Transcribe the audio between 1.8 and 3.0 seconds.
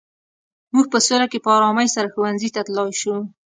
سره ښوونځي ته تلای